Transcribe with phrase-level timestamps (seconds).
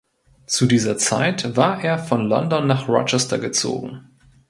[0.47, 4.09] Zu dieser Zeit war er von London nach Rochester gezogen.